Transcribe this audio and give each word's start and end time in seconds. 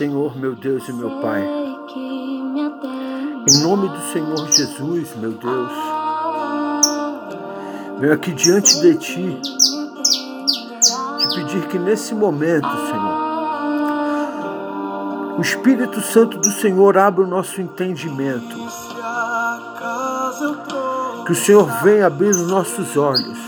Senhor, 0.00 0.34
meu 0.34 0.54
Deus 0.54 0.88
e 0.88 0.94
meu 0.94 1.10
Pai. 1.20 1.42
Em 3.46 3.62
nome 3.62 3.86
do 3.86 4.00
Senhor 4.10 4.50
Jesus, 4.50 5.14
meu 5.16 5.32
Deus, 5.32 5.72
venho 7.98 8.14
aqui 8.14 8.32
diante 8.32 8.80
de 8.80 8.94
Ti 8.94 9.38
te 11.18 11.34
pedir 11.34 11.68
que 11.68 11.78
nesse 11.78 12.14
momento, 12.14 12.66
Senhor, 12.66 13.20
o 15.36 15.42
Espírito 15.42 16.00
Santo 16.00 16.38
do 16.38 16.50
Senhor 16.50 16.96
abra 16.96 17.22
o 17.22 17.26
nosso 17.26 17.60
entendimento. 17.60 18.56
Que 21.26 21.32
o 21.32 21.36
Senhor 21.36 21.68
venha 21.82 22.06
abrir 22.06 22.30
os 22.30 22.46
nossos 22.46 22.96
olhos. 22.96 23.38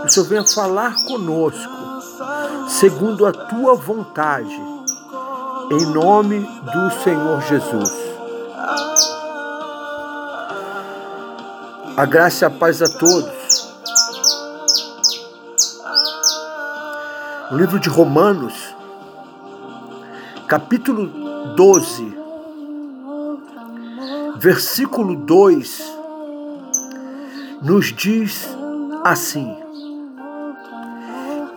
Que 0.00 0.08
o 0.08 0.10
Senhor 0.10 0.26
venha 0.26 0.44
falar 0.44 0.96
conosco, 1.06 1.77
segundo 2.68 3.24
a 3.24 3.32
tua 3.32 3.74
vontade, 3.74 4.54
em 5.72 5.86
nome 5.86 6.40
do 6.40 6.90
Senhor 7.02 7.40
Jesus. 7.42 7.92
A 11.96 12.04
graça 12.04 12.44
e 12.44 12.46
a 12.46 12.50
paz 12.50 12.82
a 12.82 12.88
todos. 12.88 13.66
No 17.50 17.56
livro 17.56 17.80
de 17.80 17.88
Romanos, 17.88 18.74
capítulo 20.46 21.06
12, 21.56 22.18
versículo 24.36 25.16
2, 25.16 25.96
nos 27.62 27.86
diz 27.86 28.46
assim: 29.02 29.67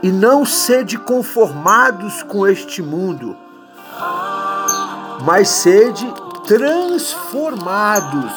E 0.04 0.12
não 0.12 0.46
sede 0.46 0.98
conformados 0.98 2.24
com 2.24 2.48
este 2.48 2.82
mundo, 2.82 3.38
mas 5.24 5.48
sede 5.48 6.12
transformados 6.48 8.34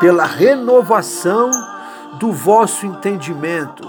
pela 0.00 0.24
renovação 0.24 1.50
do 2.18 2.32
vosso 2.32 2.86
entendimento 2.86 3.86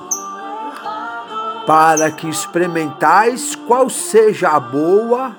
para 1.65 2.11
que 2.11 2.27
experimentais 2.27 3.55
qual 3.55 3.89
seja 3.89 4.49
a 4.49 4.59
boa, 4.59 5.35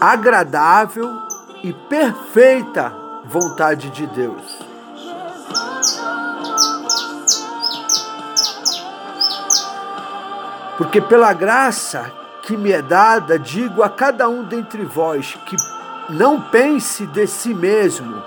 agradável 0.00 1.10
e 1.62 1.72
perfeita 1.72 2.92
vontade 3.24 3.90
de 3.90 4.06
Deus. 4.06 4.75
Porque 10.76 11.00
pela 11.00 11.32
graça 11.32 12.12
que 12.42 12.56
me 12.56 12.70
é 12.70 12.82
dada, 12.82 13.38
digo 13.38 13.82
a 13.82 13.88
cada 13.88 14.28
um 14.28 14.44
dentre 14.44 14.84
vós 14.84 15.36
que 15.46 15.56
não 16.08 16.40
pense 16.40 17.06
de 17.06 17.26
si 17.26 17.52
mesmo 17.52 18.22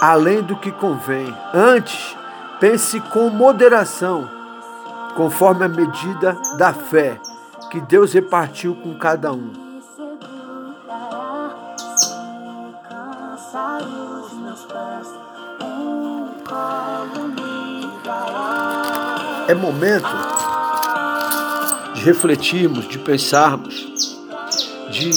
além 0.00 0.42
do 0.42 0.56
que 0.56 0.72
convém. 0.72 1.34
Antes, 1.52 2.16
Pense 2.60 3.00
com 3.00 3.30
moderação, 3.30 4.28
conforme 5.16 5.64
a 5.64 5.68
medida 5.68 6.36
da 6.58 6.74
fé 6.74 7.18
que 7.70 7.80
Deus 7.80 8.12
repartiu 8.12 8.74
com 8.74 8.98
cada 8.98 9.32
um. 9.32 9.50
É 19.48 19.54
momento 19.54 20.06
de 22.00 22.06
refletirmos, 22.06 22.88
de 22.88 22.98
pensarmos, 22.98 24.18
de 24.90 25.10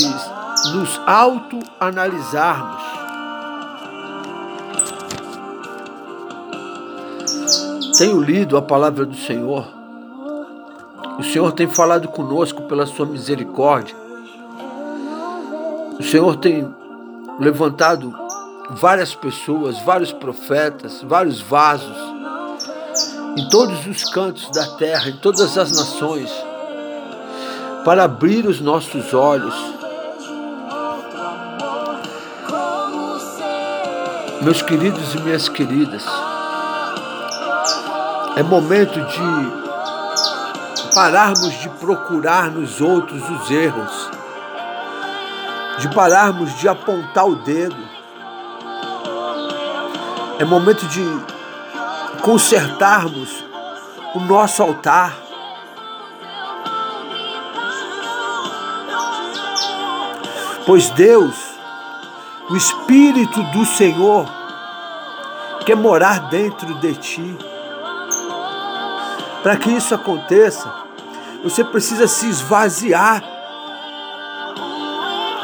nos 0.74 1.00
autoanalisarmos 1.08 2.84
tenho 7.98 8.20
lido 8.20 8.58
a 8.58 8.62
palavra 8.62 9.06
do 9.06 9.16
Senhor. 9.16 9.66
O 11.20 11.24
Senhor 11.24 11.52
tem 11.52 11.68
falado 11.68 12.08
conosco 12.08 12.64
pela 12.64 12.86
sua 12.86 13.06
misericórdia. 13.06 13.96
O 16.00 16.04
Senhor 16.04 16.36
tem 16.38 16.68
levantado 17.40 18.14
várias 18.72 19.14
pessoas, 19.14 19.80
vários 19.80 20.12
profetas, 20.12 21.04
vários 21.04 21.40
vasos 21.40 21.96
em 23.38 23.48
todos 23.50 23.88
os 23.88 24.04
cantos 24.12 24.50
da 24.52 24.66
terra, 24.76 25.10
em 25.10 25.18
todas 25.18 25.58
as 25.58 25.72
nações, 25.72 26.32
para 27.84 28.06
abrir 28.06 28.46
os 28.48 28.62
nossos 28.62 29.14
olhos. 29.14 29.56
Meus 34.42 34.62
queridos 34.62 35.14
e 35.14 35.20
minhas 35.20 35.48
queridas, 35.48 36.06
é 38.36 38.44
momento 38.44 39.00
de 39.00 39.64
pararmos 40.94 41.54
de 41.62 41.70
procurar 41.70 42.52
nos 42.52 42.82
outros 42.82 43.22
os 43.30 43.52
erros, 43.52 44.10
de 45.80 45.94
pararmos 45.94 46.58
de 46.60 46.68
apontar 46.68 47.26
o 47.26 47.36
dedo. 47.36 47.94
É 50.40 50.46
momento 50.46 50.86
de 50.88 51.02
consertarmos 52.22 53.46
o 54.16 54.20
nosso 54.20 54.62
altar. 54.62 55.22
Pois 60.66 60.90
Deus, 60.91 61.35
o 62.50 62.56
Espírito 62.56 63.44
do 63.51 63.66
Senhor, 63.66 64.25
quer 65.66 65.75
morar 65.75 66.29
dentro 66.29 66.74
de 66.75 66.96
ti. 66.96 67.38
Para 69.41 69.57
que 69.57 69.69
isso 69.69 69.94
aconteça, 69.94 70.73
você 71.44 71.66
precisa 71.66 72.07
se 72.07 72.29
esvaziar. 72.29 73.22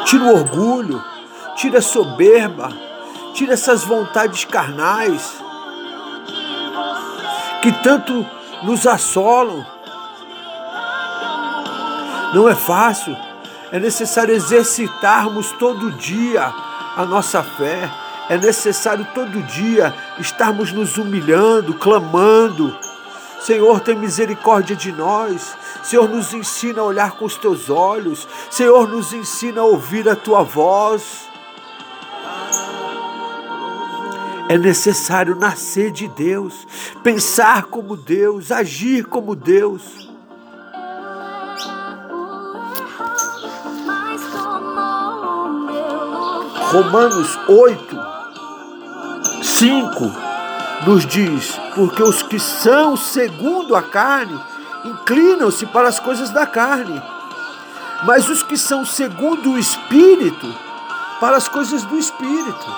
Tira 0.05 0.23
o 0.23 0.33
orgulho, 0.35 1.03
tira 1.55 1.79
a 1.79 1.81
soberba, 1.81 2.69
tira 3.33 3.53
essas 3.53 3.83
vontades 3.83 4.45
carnais 4.45 5.37
que 7.61 7.71
tanto 7.83 8.25
nos 8.63 8.87
assolam. 8.87 9.65
Não 12.33 12.47
é 12.47 12.55
fácil, 12.55 13.17
é 13.71 13.79
necessário 13.79 14.35
exercitarmos 14.35 15.51
todo 15.53 15.91
dia 15.91 16.53
a 16.95 17.05
nossa 17.05 17.43
fé, 17.43 17.89
é 18.29 18.37
necessário 18.37 19.07
todo 19.13 19.41
dia 19.43 19.93
estarmos 20.19 20.71
nos 20.71 20.97
humilhando, 20.97 21.73
clamando 21.73 22.77
Senhor, 23.39 23.79
tem 23.79 23.95
misericórdia 23.95 24.75
de 24.75 24.91
nós. 24.91 25.55
Senhor, 25.83 26.09
nos 26.09 26.33
ensina 26.33 26.81
a 26.81 26.85
olhar 26.85 27.11
com 27.11 27.25
os 27.25 27.37
teus 27.37 27.69
olhos. 27.69 28.27
Senhor, 28.51 28.87
nos 28.87 29.13
ensina 29.13 29.61
a 29.61 29.65
ouvir 29.65 30.07
a 30.09 30.15
tua 30.15 30.43
voz. 30.43 31.27
É 34.49 34.57
necessário 34.57 35.35
nascer 35.35 35.91
de 35.91 36.07
Deus, 36.07 36.67
pensar 37.03 37.65
como 37.65 37.95
Deus, 37.95 38.51
agir 38.51 39.05
como 39.05 39.35
Deus. 39.35 40.08
Romanos 46.69 47.35
8, 47.47 47.99
5 49.41 50.11
nos 50.85 51.03
diz: 51.03 51.59
porque 51.73 52.03
os 52.03 52.21
que 52.21 52.39
são 52.39 52.95
segundo 52.95 53.75
a 53.75 53.81
carne 53.81 54.39
inclinam-se 54.85 55.65
para 55.65 55.87
as 55.87 55.99
coisas 55.99 56.29
da 56.29 56.45
carne, 56.45 57.01
mas 58.03 58.29
os 58.29 58.43
que 58.43 58.55
são 58.55 58.85
segundo 58.85 59.53
o 59.53 59.57
Espírito, 59.57 60.45
para 61.19 61.37
as 61.37 61.47
coisas 61.47 61.83
do 61.85 61.97
Espírito. 61.97 62.75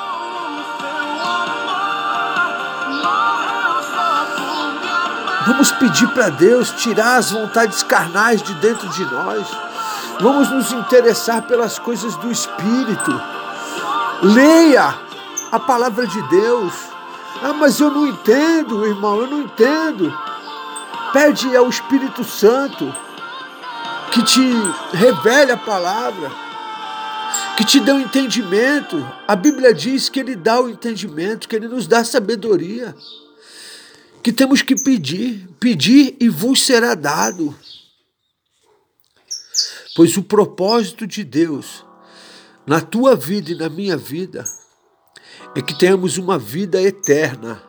Vamos 5.48 5.70
pedir 5.74 6.08
para 6.14 6.30
Deus 6.30 6.72
tirar 6.72 7.18
as 7.18 7.32
vontades 7.32 7.84
carnais 7.84 8.42
de 8.42 8.54
dentro 8.54 8.88
de 8.88 9.04
nós. 9.04 9.46
Vamos 10.22 10.50
nos 10.50 10.72
interessar 10.72 11.42
pelas 11.42 11.78
coisas 11.78 12.16
do 12.16 12.32
Espírito. 12.32 13.41
Leia 14.22 15.00
a 15.52 15.60
palavra 15.60 16.06
de 16.06 16.22
Deus. 16.30 16.74
Ah, 17.42 17.54
mas 17.54 17.80
eu 17.80 17.90
não 17.90 18.08
entendo, 18.08 18.86
irmão, 18.86 19.20
eu 19.20 19.28
não 19.28 19.42
entendo. 19.42 20.16
Pede 21.12 21.56
ao 21.56 21.68
Espírito 21.68 22.24
Santo 22.24 22.94
que 24.12 24.24
te 24.24 24.42
revele 24.94 25.52
a 25.52 25.58
palavra, 25.58 26.32
que 27.58 27.66
te 27.66 27.80
dê 27.80 27.92
o 27.92 27.96
um 27.96 28.00
entendimento. 28.00 29.04
A 29.28 29.36
Bíblia 29.36 29.74
diz 29.74 30.08
que 30.08 30.20
Ele 30.20 30.36
dá 30.36 30.62
o 30.62 30.70
entendimento, 30.70 31.48
que 31.48 31.56
Ele 31.56 31.68
nos 31.68 31.88
dá 31.88 32.04
sabedoria. 32.04 32.96
que 34.22 34.32
temos 34.32 34.62
que 34.62 34.76
pedir, 34.76 35.50
pedir 35.60 36.16
e 36.20 36.30
vos 36.30 36.64
será 36.64 36.94
dado. 36.94 37.56
Pois 39.96 40.16
o 40.16 40.22
propósito 40.22 41.08
de 41.08 41.24
Deus 41.24 41.84
na 42.72 42.80
tua 42.80 43.18
vida 43.18 43.52
e 43.52 43.56
na 43.56 43.68
minha 43.68 43.98
vida 43.98 44.46
é 45.54 45.62
que 45.62 45.78
tenhamos 45.78 46.18
uma 46.18 46.40
vida 46.40 46.82
eterna. 46.82 47.62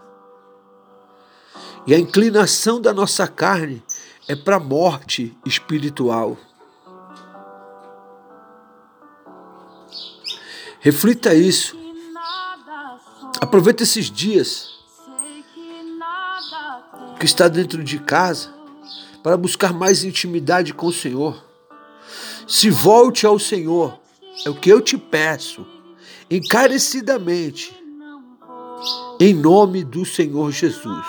E 1.84 1.92
a 1.92 1.98
inclinação 1.98 2.80
da 2.80 2.94
nossa 2.94 3.26
carne 3.26 3.82
é 4.28 4.36
para 4.36 4.58
a 4.58 4.60
morte 4.60 5.36
espiritual. 5.44 6.38
Reflita 10.78 11.34
isso. 11.34 11.76
Aproveita 13.40 13.82
esses 13.82 14.08
dias 14.08 14.68
que 17.18 17.26
está 17.26 17.48
dentro 17.48 17.82
de 17.82 17.98
casa 17.98 18.54
para 19.20 19.36
buscar 19.36 19.72
mais 19.72 20.04
intimidade 20.04 20.72
com 20.72 20.86
o 20.86 20.92
Senhor. 20.92 21.44
Se 22.46 22.70
volte 22.70 23.26
ao 23.26 23.36
Senhor, 23.36 24.00
é 24.44 24.50
o 24.50 24.54
que 24.54 24.70
eu 24.70 24.80
te 24.80 24.96
peço, 24.96 25.66
encarecidamente, 26.30 27.74
em 29.20 29.34
nome 29.34 29.84
do 29.84 30.04
Senhor 30.04 30.50
Jesus. 30.50 31.06